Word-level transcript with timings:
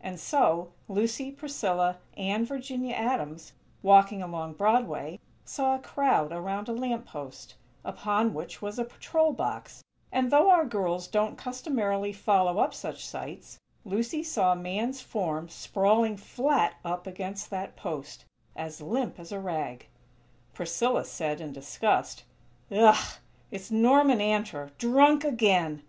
And 0.00 0.20
so, 0.20 0.70
Lucy, 0.88 1.32
Priscilla, 1.32 1.96
and 2.16 2.46
Virginia 2.46 2.94
Adams, 2.94 3.54
walking 3.82 4.22
along 4.22 4.52
Broadway, 4.52 5.18
saw 5.44 5.74
a 5.74 5.80
crowd 5.80 6.30
around 6.30 6.68
a 6.68 6.72
lamp 6.72 7.06
post, 7.06 7.56
upon 7.84 8.34
which 8.34 8.62
was 8.62 8.78
a 8.78 8.84
patrol 8.84 9.32
box; 9.32 9.82
and, 10.12 10.30
though 10.30 10.48
our 10.48 10.64
girls 10.64 11.08
don't 11.08 11.36
customarily 11.36 12.12
follow 12.12 12.60
up 12.60 12.72
such 12.72 13.04
sights, 13.04 13.58
Lucy 13.84 14.22
saw 14.22 14.52
a 14.52 14.62
man's 14.62 15.00
form 15.00 15.48
sprawling 15.48 16.16
flat 16.16 16.74
up 16.84 17.08
against 17.08 17.50
that 17.50 17.74
post, 17.74 18.24
as 18.54 18.80
limp 18.80 19.18
as 19.18 19.32
a 19.32 19.40
rag. 19.40 19.88
Priscilla 20.52 21.04
said, 21.04 21.40
in 21.40 21.52
disgust: 21.52 22.22
"Ugh!! 22.70 23.14
It's 23.50 23.72
Norman 23.72 24.20
Antor! 24.20 24.70
Drunk 24.78 25.24
again!!" 25.24 25.82